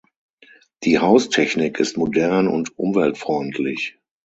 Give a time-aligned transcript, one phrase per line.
[0.83, 3.99] Die Haustechnik ist modern und umweltfreundlich.